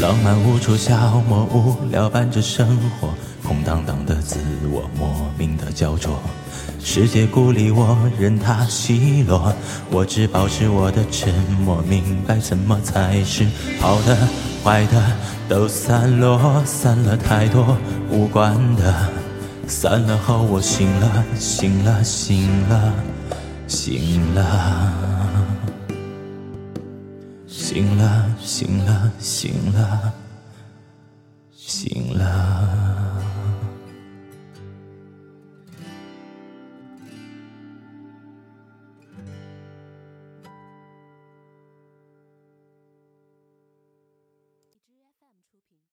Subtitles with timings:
[0.00, 2.66] 浪漫无处消磨，无聊伴着生
[2.98, 3.10] 活，
[3.46, 4.38] 空荡荡的自
[4.72, 6.18] 我，莫名的焦灼。
[6.82, 9.52] 世界孤立我，任它奚落，
[9.90, 11.34] 我只保持我的沉
[11.64, 13.46] 默，明白什么才是
[13.78, 14.16] 好的，
[14.64, 15.02] 坏的
[15.46, 17.76] 都散落，散了太多
[18.10, 18.94] 无关的，
[19.66, 22.92] 散了后我醒了，醒了，醒了，
[23.66, 24.34] 醒了。
[24.34, 25.29] 醒了，
[27.70, 30.12] 醒了，醒了，醒了。